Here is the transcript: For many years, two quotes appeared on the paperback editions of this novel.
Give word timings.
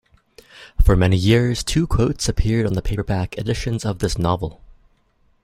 For 0.83 0.95
many 0.95 1.15
years, 1.15 1.63
two 1.63 1.85
quotes 1.85 2.27
appeared 2.27 2.65
on 2.65 2.73
the 2.73 2.81
paperback 2.81 3.37
editions 3.37 3.85
of 3.85 3.99
this 3.99 4.17
novel. 4.17 4.59